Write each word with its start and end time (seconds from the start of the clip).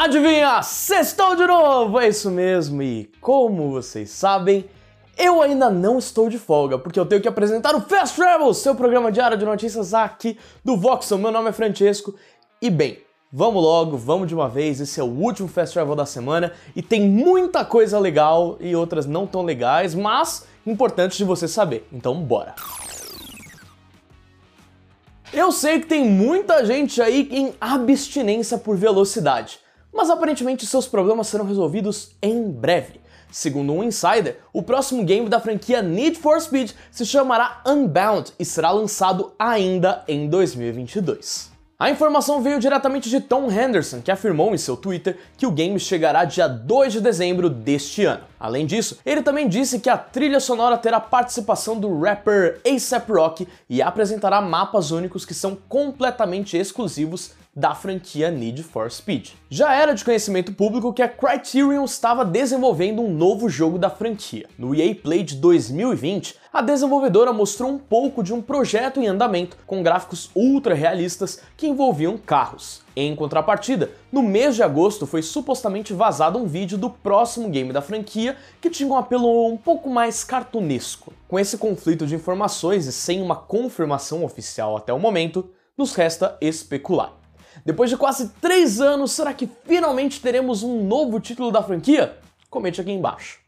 Adivinha? 0.00 0.62
Sextou 0.62 1.34
de 1.34 1.44
novo! 1.44 1.98
É 1.98 2.06
isso 2.06 2.30
mesmo, 2.30 2.80
e 2.80 3.10
como 3.20 3.72
vocês 3.72 4.10
sabem, 4.10 4.64
eu 5.18 5.42
ainda 5.42 5.68
não 5.70 5.98
estou 5.98 6.28
de 6.28 6.38
folga, 6.38 6.78
porque 6.78 7.00
eu 7.00 7.04
tenho 7.04 7.20
que 7.20 7.26
apresentar 7.26 7.74
o 7.74 7.80
Fast 7.80 8.14
Travel, 8.14 8.54
seu 8.54 8.76
programa 8.76 9.10
diário 9.10 9.36
de 9.36 9.44
notícias 9.44 9.92
aqui 9.92 10.38
do 10.64 10.76
Voxel. 10.76 11.18
Meu 11.18 11.32
nome 11.32 11.48
é 11.48 11.52
Francesco, 11.52 12.14
e 12.62 12.70
bem, 12.70 13.00
vamos 13.32 13.60
logo, 13.60 13.96
vamos 13.96 14.28
de 14.28 14.36
uma 14.36 14.48
vez, 14.48 14.80
esse 14.80 15.00
é 15.00 15.02
o 15.02 15.08
último 15.08 15.48
Fast 15.48 15.74
Travel 15.74 15.96
da 15.96 16.06
semana, 16.06 16.52
e 16.76 16.80
tem 16.80 17.00
muita 17.00 17.64
coisa 17.64 17.98
legal 17.98 18.56
e 18.60 18.76
outras 18.76 19.04
não 19.04 19.26
tão 19.26 19.42
legais, 19.42 19.96
mas 19.96 20.46
importantes 20.64 21.18
de 21.18 21.24
você 21.24 21.48
saber, 21.48 21.88
então 21.92 22.22
bora! 22.22 22.54
Eu 25.32 25.50
sei 25.50 25.80
que 25.80 25.88
tem 25.88 26.04
muita 26.04 26.64
gente 26.64 27.02
aí 27.02 27.28
em 27.32 27.52
abstinência 27.60 28.56
por 28.56 28.76
velocidade, 28.76 29.58
mas 29.92 30.10
aparentemente 30.10 30.66
seus 30.66 30.86
problemas 30.86 31.26
serão 31.26 31.46
resolvidos 31.46 32.10
em 32.22 32.50
breve. 32.50 33.00
Segundo 33.30 33.72
um 33.72 33.84
insider, 33.84 34.40
o 34.52 34.62
próximo 34.62 35.04
game 35.04 35.28
da 35.28 35.38
franquia 35.38 35.82
Need 35.82 36.18
for 36.18 36.40
Speed 36.40 36.72
se 36.90 37.04
chamará 37.04 37.62
Unbound 37.66 38.32
e 38.38 38.44
será 38.44 38.70
lançado 38.70 39.32
ainda 39.38 40.02
em 40.08 40.28
2022. 40.28 41.58
A 41.80 41.90
informação 41.90 42.42
veio 42.42 42.58
diretamente 42.58 43.08
de 43.08 43.20
Tom 43.20 43.48
Henderson, 43.48 44.00
que 44.00 44.10
afirmou 44.10 44.52
em 44.52 44.58
seu 44.58 44.76
Twitter 44.76 45.16
que 45.36 45.46
o 45.46 45.50
game 45.52 45.78
chegará 45.78 46.24
dia 46.24 46.48
2 46.48 46.94
de 46.94 47.00
dezembro 47.00 47.48
deste 47.48 48.04
ano. 48.04 48.24
Além 48.40 48.66
disso, 48.66 48.98
ele 49.06 49.22
também 49.22 49.48
disse 49.48 49.78
que 49.78 49.88
a 49.88 49.96
trilha 49.96 50.40
sonora 50.40 50.76
terá 50.76 50.98
participação 50.98 51.78
do 51.78 52.00
rapper 52.00 52.60
A$AP 52.66 53.08
Rocky 53.08 53.48
e 53.70 53.80
apresentará 53.80 54.40
mapas 54.40 54.90
únicos 54.90 55.24
que 55.24 55.32
são 55.32 55.56
completamente 55.68 56.56
exclusivos 56.56 57.30
da 57.58 57.74
franquia 57.74 58.30
Need 58.30 58.62
for 58.62 58.88
Speed. 58.88 59.30
Já 59.50 59.74
era 59.74 59.92
de 59.92 60.04
conhecimento 60.04 60.52
público 60.52 60.92
que 60.92 61.02
a 61.02 61.08
Criterion 61.08 61.84
estava 61.84 62.24
desenvolvendo 62.24 63.02
um 63.02 63.12
novo 63.12 63.48
jogo 63.48 63.76
da 63.76 63.90
franquia. 63.90 64.48
No 64.56 64.72
EA 64.72 64.94
Play 64.94 65.24
de 65.24 65.34
2020, 65.34 66.36
a 66.52 66.62
desenvolvedora 66.62 67.32
mostrou 67.32 67.68
um 67.68 67.78
pouco 67.78 68.22
de 68.22 68.32
um 68.32 68.40
projeto 68.40 69.00
em 69.00 69.08
andamento 69.08 69.56
com 69.66 69.82
gráficos 69.82 70.30
ultra 70.36 70.72
realistas 70.72 71.40
que 71.56 71.66
envolviam 71.66 72.16
carros. 72.16 72.82
Em 72.94 73.16
contrapartida, 73.16 73.90
no 74.12 74.22
mês 74.22 74.54
de 74.54 74.62
agosto 74.62 75.04
foi 75.04 75.22
supostamente 75.22 75.92
vazado 75.92 76.38
um 76.38 76.46
vídeo 76.46 76.78
do 76.78 76.88
próximo 76.88 77.48
game 77.48 77.72
da 77.72 77.82
franquia 77.82 78.36
que 78.60 78.70
tinha 78.70 78.88
um 78.88 78.96
apelo 78.96 79.48
um 79.48 79.56
pouco 79.56 79.90
mais 79.90 80.22
cartunesco. 80.22 81.12
Com 81.26 81.36
esse 81.40 81.58
conflito 81.58 82.06
de 82.06 82.14
informações 82.14 82.86
e 82.86 82.92
sem 82.92 83.20
uma 83.20 83.34
confirmação 83.34 84.24
oficial 84.24 84.76
até 84.76 84.92
o 84.92 84.98
momento, 85.00 85.50
nos 85.76 85.94
resta 85.94 86.36
especular. 86.40 87.17
Depois 87.64 87.90
de 87.90 87.96
quase 87.96 88.28
3 88.40 88.80
anos, 88.80 89.12
será 89.12 89.32
que 89.32 89.48
finalmente 89.66 90.20
teremos 90.20 90.62
um 90.62 90.84
novo 90.84 91.20
título 91.20 91.50
da 91.50 91.62
franquia? 91.62 92.16
Comente 92.48 92.80
aqui 92.80 92.92
embaixo. 92.92 93.40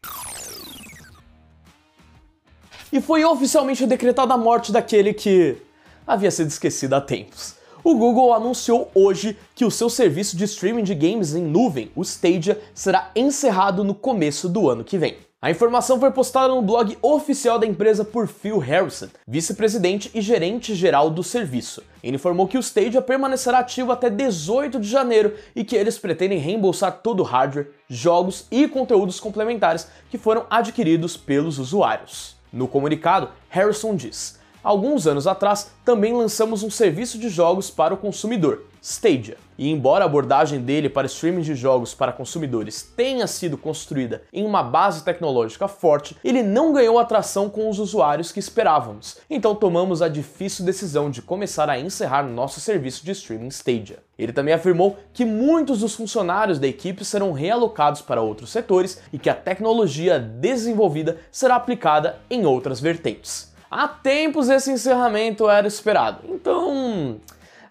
E 2.91 2.99
foi 2.99 3.23
oficialmente 3.23 3.85
decretada 3.85 4.33
a 4.33 4.37
morte 4.37 4.71
daquele 4.71 5.13
que 5.13 5.57
havia 6.05 6.29
sido 6.29 6.49
esquecido 6.49 6.93
há 6.93 7.01
tempos. 7.01 7.60
O 7.83 7.95
Google 7.95 8.31
anunciou 8.31 8.91
hoje 8.93 9.35
que 9.55 9.65
o 9.65 9.71
seu 9.71 9.89
serviço 9.89 10.37
de 10.37 10.43
streaming 10.43 10.83
de 10.83 10.93
games 10.93 11.33
em 11.33 11.41
nuvem, 11.41 11.91
o 11.95 12.03
Stadia, 12.03 12.61
será 12.75 13.09
encerrado 13.15 13.83
no 13.83 13.95
começo 13.95 14.47
do 14.47 14.69
ano 14.69 14.83
que 14.83 14.99
vem. 14.99 15.17
A 15.41 15.49
informação 15.49 15.99
foi 15.99 16.11
postada 16.11 16.53
no 16.53 16.61
blog 16.61 16.95
oficial 17.01 17.57
da 17.57 17.65
empresa 17.65 18.05
por 18.05 18.27
Phil 18.27 18.59
Harrison, 18.59 19.07
vice-presidente 19.27 20.11
e 20.13 20.21
gerente 20.21 20.75
geral 20.75 21.09
do 21.09 21.23
serviço. 21.23 21.81
Ele 22.03 22.17
informou 22.17 22.47
que 22.47 22.59
o 22.59 22.61
Stadia 22.61 23.01
permanecerá 23.01 23.57
ativo 23.57 23.91
até 23.91 24.11
18 24.11 24.79
de 24.79 24.87
janeiro 24.87 25.33
e 25.55 25.63
que 25.63 25.75
eles 25.75 25.97
pretendem 25.97 26.37
reembolsar 26.37 26.99
todo 27.01 27.21
o 27.21 27.23
hardware, 27.23 27.71
jogos 27.89 28.45
e 28.51 28.67
conteúdos 28.67 29.19
complementares 29.19 29.87
que 30.11 30.19
foram 30.19 30.45
adquiridos 30.51 31.17
pelos 31.17 31.57
usuários. 31.57 32.35
No 32.53 32.67
comunicado, 32.67 33.29
Harrison 33.49 33.95
diz: 33.95 34.39
Alguns 34.63 35.07
anos 35.07 35.25
atrás, 35.25 35.71
também 35.83 36.13
lançamos 36.13 36.61
um 36.61 36.69
serviço 36.69 37.17
de 37.17 37.29
jogos 37.29 37.71
para 37.71 37.95
o 37.95 37.97
consumidor, 37.97 38.65
Stadia. 38.79 39.37
E 39.57 39.69
embora 39.69 40.05
a 40.05 40.07
abordagem 40.07 40.59
dele 40.59 40.89
para 40.89 41.07
streaming 41.07 41.41
de 41.41 41.55
jogos 41.55 41.93
para 41.93 42.11
consumidores 42.11 42.81
tenha 42.81 43.27
sido 43.27 43.57
construída 43.57 44.23
em 44.33 44.43
uma 44.45 44.63
base 44.63 45.03
tecnológica 45.03 45.67
forte, 45.67 46.15
ele 46.23 46.41
não 46.41 46.73
ganhou 46.73 46.97
atração 46.97 47.49
com 47.49 47.69
os 47.69 47.79
usuários 47.79 48.31
que 48.31 48.39
esperávamos. 48.39 49.17
Então 49.29 49.53
tomamos 49.53 50.01
a 50.01 50.07
difícil 50.07 50.65
decisão 50.65 51.11
de 51.11 51.21
começar 51.21 51.69
a 51.69 51.79
encerrar 51.79 52.23
nosso 52.23 52.59
serviço 52.59 53.03
de 53.05 53.11
streaming 53.11 53.49
Stadia. 53.49 53.99
Ele 54.17 54.33
também 54.33 54.53
afirmou 54.53 54.97
que 55.13 55.25
muitos 55.25 55.79
dos 55.79 55.95
funcionários 55.95 56.59
da 56.59 56.67
equipe 56.67 57.03
serão 57.03 57.31
realocados 57.31 58.01
para 58.01 58.21
outros 58.21 58.51
setores 58.51 59.01
e 59.11 59.17
que 59.17 59.29
a 59.29 59.35
tecnologia 59.35 60.19
desenvolvida 60.19 61.17
será 61.31 61.55
aplicada 61.55 62.19
em 62.29 62.45
outras 62.45 62.79
vertentes. 62.79 63.50
Há 63.71 63.87
tempos 63.87 64.49
esse 64.49 64.69
encerramento 64.69 65.49
era 65.49 65.65
esperado, 65.65 66.19
então 66.27 67.19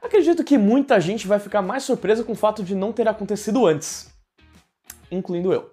Acredito 0.02 0.42
que 0.42 0.56
muita 0.56 0.98
gente 0.98 1.26
vai 1.26 1.38
ficar 1.38 1.60
mais 1.60 1.82
surpresa 1.82 2.24
com 2.24 2.32
o 2.32 2.36
fato 2.36 2.62
de 2.62 2.74
não 2.74 2.90
ter 2.90 3.06
acontecido 3.06 3.66
antes, 3.66 4.10
incluindo 5.10 5.52
eu. 5.52 5.70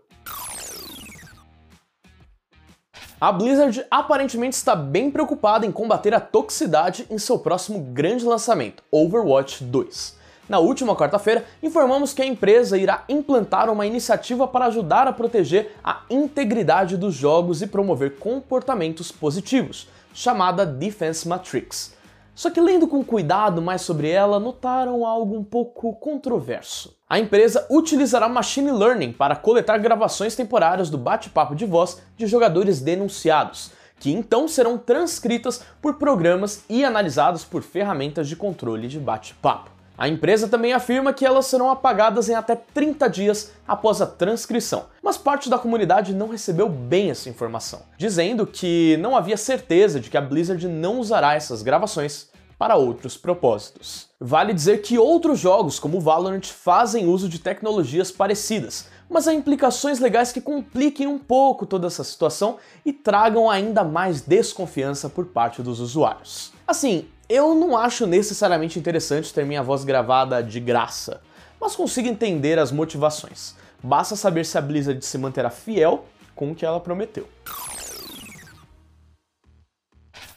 A 3.19 3.31
Blizzard 3.31 3.85
aparentemente 3.89 4.55
está 4.55 4.75
bem 4.75 5.09
preocupada 5.09 5.65
em 5.65 5.71
combater 5.71 6.13
a 6.13 6.19
toxicidade 6.19 7.07
em 7.09 7.17
seu 7.17 7.39
próximo 7.39 7.79
grande 7.79 8.25
lançamento, 8.25 8.83
Overwatch 8.91 9.63
2. 9.63 10.17
Na 10.47 10.59
última 10.59 10.95
quarta-feira, 10.95 11.45
informamos 11.63 12.13
que 12.13 12.21
a 12.21 12.25
empresa 12.25 12.77
irá 12.77 13.03
implantar 13.09 13.69
uma 13.69 13.87
iniciativa 13.87 14.47
para 14.47 14.65
ajudar 14.65 15.07
a 15.07 15.13
proteger 15.13 15.75
a 15.83 16.03
integridade 16.09 16.95
dos 16.95 17.15
jogos 17.15 17.61
e 17.61 17.67
promover 17.67 18.17
comportamentos 18.17 19.11
positivos, 19.11 19.87
chamada 20.17 20.65
Defense 20.65 21.27
Matrix. 21.27 21.93
Só 22.33 22.49
que 22.49 22.59
lendo 22.59 22.87
com 22.87 23.03
cuidado 23.03 23.61
mais 23.61 23.83
sobre 23.83 24.09
ela, 24.09 24.39
notaram 24.39 25.05
algo 25.05 25.37
um 25.37 25.43
pouco 25.43 25.93
controverso. 25.93 26.97
A 27.07 27.19
empresa 27.19 27.67
utilizará 27.69 28.27
machine 28.27 28.71
learning 28.71 29.13
para 29.13 29.35
coletar 29.35 29.77
gravações 29.77 30.35
temporárias 30.35 30.89
do 30.89 30.97
bate-papo 30.97 31.53
de 31.53 31.67
voz 31.67 32.01
de 32.17 32.25
jogadores 32.25 32.81
denunciados, 32.81 33.69
que 33.99 34.11
então 34.11 34.47
serão 34.47 34.75
transcritas 34.75 35.63
por 35.79 35.99
programas 35.99 36.63
e 36.67 36.83
analisadas 36.83 37.45
por 37.45 37.61
ferramentas 37.61 38.27
de 38.27 38.35
controle 38.35 38.87
de 38.87 38.99
bate-papo. 38.99 39.76
A 39.97 40.07
empresa 40.07 40.47
também 40.47 40.73
afirma 40.73 41.11
que 41.11 41.25
elas 41.25 41.47
serão 41.47 41.71
apagadas 41.71 42.29
em 42.29 42.35
até 42.35 42.55
30 42.55 43.09
dias 43.09 43.51
após 43.67 43.99
a 43.99 44.05
transcrição, 44.05 44.85
mas 45.01 45.17
parte 45.17 45.49
da 45.49 45.57
comunidade 45.57 46.13
não 46.13 46.29
recebeu 46.29 46.69
bem 46.69 47.09
essa 47.09 47.29
informação, 47.29 47.81
dizendo 47.97 48.45
que 48.45 48.95
não 48.97 49.17
havia 49.17 49.35
certeza 49.35 49.99
de 49.99 50.11
que 50.11 50.17
a 50.17 50.21
Blizzard 50.21 50.67
não 50.67 50.99
usará 50.99 51.33
essas 51.33 51.63
gravações 51.63 52.29
para 52.57 52.75
outros 52.75 53.15
propósitos. 53.15 54.07
Vale 54.19 54.53
dizer 54.53 54.81
que 54.81 54.97
outros 54.97 55.39
jogos, 55.39 55.79
como 55.79 55.99
Valorant, 56.01 56.45
fazem 56.45 57.05
uso 57.05 57.29
de 57.29 57.39
tecnologias 57.39 58.11
parecidas, 58.11 58.87
mas 59.09 59.27
há 59.27 59.33
implicações 59.33 59.99
legais 59.99 60.31
que 60.31 60.41
compliquem 60.41 61.07
um 61.07 61.19
pouco 61.19 61.65
toda 61.65 61.87
essa 61.87 62.03
situação 62.03 62.57
e 62.85 62.91
tragam 62.91 63.49
ainda 63.49 63.83
mais 63.83 64.21
desconfiança 64.21 65.07
por 65.07 65.27
parte 65.27 65.61
dos 65.61 65.79
usuários. 65.79 66.51
Assim, 66.65 67.05
eu 67.29 67.53
não 67.53 67.77
acho 67.77 68.07
necessariamente 68.07 68.79
interessante 68.79 69.33
ter 69.33 69.45
minha 69.45 69.61
voz 69.63 69.83
gravada 69.83 70.41
de 70.41 70.59
graça, 70.59 71.21
mas 71.59 71.75
consigo 71.75 72.07
entender 72.07 72.57
as 72.57 72.71
motivações. 72.71 73.55
Basta 73.83 74.15
saber 74.15 74.45
se 74.45 74.57
a 74.57 74.61
Blizzard 74.61 75.03
se 75.05 75.17
manterá 75.17 75.49
fiel 75.49 76.05
com 76.35 76.51
o 76.51 76.55
que 76.55 76.65
ela 76.65 76.79
prometeu. 76.79 77.27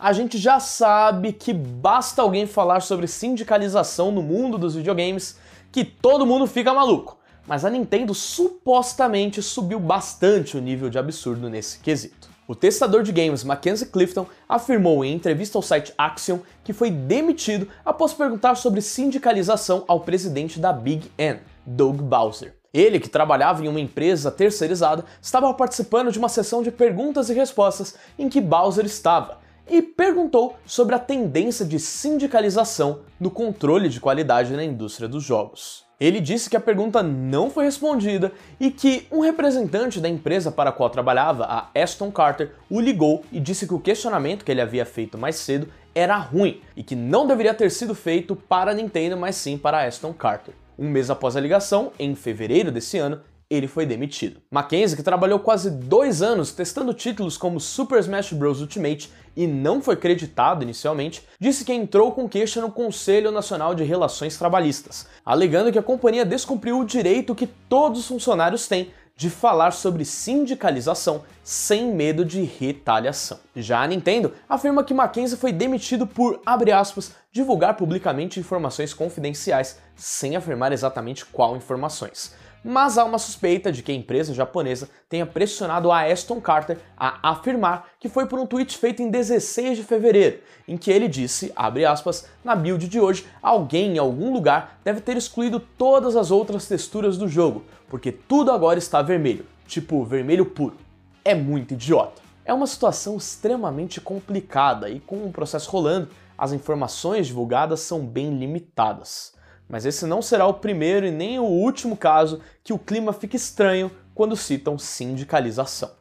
A 0.02 0.14
gente 0.14 0.38
já 0.38 0.58
sabe 0.58 1.30
que 1.30 1.52
basta 1.52 2.22
alguém 2.22 2.46
falar 2.46 2.80
sobre 2.80 3.06
sindicalização 3.06 4.10
no 4.10 4.22
mundo 4.22 4.56
dos 4.56 4.74
videogames 4.74 5.36
que 5.70 5.84
todo 5.84 6.24
mundo 6.24 6.46
fica 6.46 6.72
maluco. 6.72 7.18
Mas 7.46 7.66
a 7.66 7.70
Nintendo 7.70 8.14
supostamente 8.14 9.42
subiu 9.42 9.78
bastante 9.78 10.56
o 10.56 10.60
nível 10.60 10.88
de 10.88 10.98
absurdo 10.98 11.50
nesse 11.50 11.80
quesito. 11.80 12.30
O 12.48 12.54
testador 12.54 13.02
de 13.02 13.12
games 13.12 13.44
Mackenzie 13.44 13.88
Clifton 13.88 14.26
afirmou 14.48 15.04
em 15.04 15.12
entrevista 15.12 15.58
ao 15.58 15.62
site 15.62 15.92
Axiom 15.98 16.38
que 16.64 16.72
foi 16.72 16.90
demitido 16.90 17.68
após 17.84 18.14
perguntar 18.14 18.54
sobre 18.54 18.80
sindicalização 18.80 19.84
ao 19.86 20.00
presidente 20.00 20.58
da 20.58 20.72
Big 20.72 21.12
N, 21.18 21.40
Doug 21.66 22.00
Bowser. 22.00 22.56
Ele, 22.72 23.00
que 23.00 23.08
trabalhava 23.10 23.62
em 23.62 23.68
uma 23.68 23.78
empresa 23.78 24.30
terceirizada, 24.30 25.04
estava 25.20 25.52
participando 25.52 26.10
de 26.10 26.18
uma 26.18 26.30
sessão 26.30 26.62
de 26.62 26.70
perguntas 26.70 27.28
e 27.28 27.34
respostas 27.34 27.96
em 28.18 28.30
que 28.30 28.40
Bowser 28.40 28.86
estava 28.86 29.49
e 29.70 29.80
perguntou 29.80 30.56
sobre 30.66 30.96
a 30.96 30.98
tendência 30.98 31.64
de 31.64 31.78
sindicalização 31.78 33.00
no 33.20 33.30
controle 33.30 33.88
de 33.88 34.00
qualidade 34.00 34.52
na 34.52 34.64
indústria 34.64 35.08
dos 35.08 35.22
jogos. 35.22 35.88
Ele 36.00 36.18
disse 36.18 36.50
que 36.50 36.56
a 36.56 36.60
pergunta 36.60 37.02
não 37.02 37.50
foi 37.50 37.66
respondida 37.66 38.32
e 38.58 38.70
que 38.70 39.06
um 39.12 39.20
representante 39.20 40.00
da 40.00 40.08
empresa 40.08 40.50
para 40.50 40.70
a 40.70 40.72
qual 40.72 40.90
trabalhava, 40.90 41.44
a 41.44 41.68
Aston 41.78 42.10
Carter, 42.10 42.52
o 42.70 42.80
ligou 42.80 43.22
e 43.30 43.38
disse 43.38 43.66
que 43.66 43.74
o 43.74 43.78
questionamento 43.78 44.44
que 44.44 44.50
ele 44.50 44.62
havia 44.62 44.86
feito 44.86 45.16
mais 45.16 45.36
cedo 45.36 45.68
era 45.94 46.16
ruim 46.16 46.60
e 46.74 46.82
que 46.82 46.96
não 46.96 47.26
deveria 47.26 47.54
ter 47.54 47.70
sido 47.70 47.94
feito 47.94 48.34
para 48.34 48.70
a 48.70 48.74
Nintendo, 48.74 49.16
mas 49.16 49.36
sim 49.36 49.58
para 49.58 49.78
a 49.78 49.84
Aston 49.84 50.12
Carter. 50.12 50.54
Um 50.78 50.88
mês 50.88 51.10
após 51.10 51.36
a 51.36 51.40
ligação, 51.40 51.92
em 51.98 52.14
fevereiro 52.14 52.72
desse 52.72 52.96
ano, 52.96 53.20
ele 53.50 53.66
foi 53.66 53.84
demitido. 53.84 54.40
Mackenzie, 54.48 54.96
que 54.96 55.02
trabalhou 55.02 55.40
quase 55.40 55.72
dois 55.72 56.22
anos 56.22 56.52
testando 56.52 56.94
títulos 56.94 57.36
como 57.36 57.58
Super 57.58 57.98
Smash 57.98 58.32
Bros. 58.32 58.60
Ultimate 58.60 59.12
e 59.36 59.46
não 59.46 59.82
foi 59.82 59.96
creditado 59.96 60.62
inicialmente, 60.62 61.26
disse 61.38 61.64
que 61.64 61.72
entrou 61.72 62.12
com 62.12 62.28
queixa 62.28 62.60
no 62.60 62.70
Conselho 62.70 63.32
Nacional 63.32 63.74
de 63.74 63.82
Relações 63.82 64.36
Trabalhistas, 64.36 65.08
alegando 65.26 65.72
que 65.72 65.78
a 65.78 65.82
companhia 65.82 66.24
descumpriu 66.24 66.78
o 66.78 66.84
direito 66.84 67.34
que 67.34 67.46
todos 67.46 68.00
os 68.00 68.06
funcionários 68.06 68.68
têm 68.68 68.92
de 69.16 69.28
falar 69.28 69.72
sobre 69.72 70.04
sindicalização 70.04 71.24
sem 71.44 71.92
medo 71.92 72.24
de 72.24 72.42
retaliação. 72.42 73.38
Já 73.54 73.82
a 73.82 73.86
Nintendo 73.86 74.32
afirma 74.48 74.84
que 74.84 74.94
Mackenzie 74.94 75.36
foi 75.36 75.52
demitido 75.52 76.06
por, 76.06 76.40
aspas, 76.46 77.12
divulgar 77.30 77.76
publicamente 77.76 78.40
informações 78.40 78.94
confidenciais, 78.94 79.78
sem 79.94 80.36
afirmar 80.36 80.72
exatamente 80.72 81.26
qual 81.26 81.56
informações 81.56 82.32
mas 82.64 82.98
há 82.98 83.04
uma 83.04 83.18
suspeita 83.18 83.72
de 83.72 83.82
que 83.82 83.90
a 83.90 83.94
empresa 83.94 84.34
japonesa 84.34 84.88
tenha 85.08 85.24
pressionado 85.24 85.90
a 85.90 86.02
Aston 86.02 86.40
Carter 86.40 86.78
a 86.96 87.30
afirmar 87.30 87.88
que 87.98 88.08
foi 88.08 88.26
por 88.26 88.38
um 88.38 88.46
tweet 88.46 88.76
feito 88.76 89.02
em 89.02 89.10
16 89.10 89.78
de 89.78 89.84
fevereiro, 89.84 90.40
em 90.68 90.76
que 90.76 90.90
ele 90.90 91.08
disse, 91.08 91.52
aspas, 91.56 92.26
na 92.44 92.54
build 92.54 92.86
de 92.86 93.00
hoje, 93.00 93.26
alguém 93.42 93.96
em 93.96 93.98
algum 93.98 94.32
lugar 94.32 94.78
deve 94.84 95.00
ter 95.00 95.16
excluído 95.16 95.60
todas 95.60 96.16
as 96.16 96.30
outras 96.30 96.66
texturas 96.66 97.16
do 97.16 97.28
jogo, 97.28 97.64
porque 97.88 98.12
tudo 98.12 98.50
agora 98.50 98.78
está 98.78 99.02
vermelho, 99.02 99.46
tipo 99.66 100.04
vermelho 100.04 100.46
puro. 100.46 100.76
É 101.24 101.34
muito 101.34 101.74
idiota. 101.74 102.20
É 102.44 102.52
uma 102.52 102.66
situação 102.66 103.16
extremamente 103.16 104.00
complicada 104.00 104.88
e 104.88 104.98
com 104.98 105.24
o 105.26 105.32
processo 105.32 105.70
rolando, 105.70 106.08
as 106.36 106.52
informações 106.52 107.26
divulgadas 107.26 107.80
são 107.80 108.00
bem 108.00 108.36
limitadas. 108.38 109.34
Mas 109.70 109.86
esse 109.86 110.04
não 110.04 110.20
será 110.20 110.46
o 110.46 110.54
primeiro 110.54 111.06
e 111.06 111.12
nem 111.12 111.38
o 111.38 111.44
último 111.44 111.96
caso 111.96 112.40
que 112.64 112.72
o 112.72 112.78
clima 112.78 113.12
fica 113.12 113.36
estranho 113.36 113.90
quando 114.12 114.36
citam 114.36 114.76
sindicalização. 114.76 115.92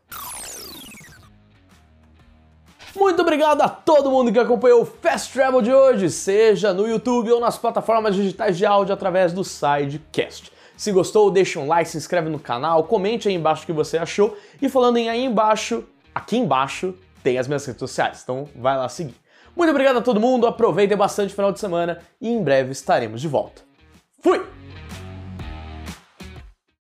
Muito 2.96 3.22
obrigado 3.22 3.62
a 3.62 3.70
todo 3.70 4.10
mundo 4.10 4.34
que 4.34 4.40
acompanhou 4.40 4.82
o 4.82 4.86
Fast 4.86 5.32
Travel 5.32 5.62
de 5.62 5.72
hoje, 5.72 6.10
seja 6.10 6.74
no 6.74 6.88
YouTube 6.88 7.32
ou 7.32 7.40
nas 7.40 7.58
plataformas 7.58 8.16
digitais 8.16 8.58
de 8.58 8.66
áudio 8.66 8.94
através 8.94 9.32
do 9.32 9.44
Sidecast. 9.44 10.52
Se 10.76 10.92
gostou, 10.92 11.30
deixa 11.30 11.60
um 11.60 11.68
like, 11.68 11.90
se 11.90 11.98
inscreve 11.98 12.30
no 12.30 12.40
canal, 12.40 12.84
comente 12.86 13.28
aí 13.28 13.36
embaixo 13.36 13.64
o 13.64 13.66
que 13.68 13.74
você 13.74 13.98
achou. 14.00 14.36
E 14.60 14.68
falando 14.68 14.98
em 14.98 15.10
aí 15.10 15.24
embaixo, 15.24 15.84
aqui 16.14 16.38
embaixo 16.38 16.96
tem 17.22 17.38
as 17.38 17.48
minhas 17.48 17.66
redes 17.66 17.80
sociais, 17.80 18.22
então 18.24 18.50
vai 18.56 18.76
lá 18.76 18.90
seguir. 18.90 19.16
Muito 19.60 19.72
obrigado 19.72 19.98
a 19.98 20.02
todo 20.02 20.22
mundo, 20.22 20.48
aproveitem 20.48 20.96
bastante 20.96 21.34
o 21.34 21.36
final 21.36 21.52
de 21.52 21.60
semana 21.60 22.00
e 22.22 22.30
em 22.30 22.42
breve 22.42 22.72
estaremos 22.72 23.20
de 23.20 23.28
volta. 23.28 23.62
Fui! 24.22 24.42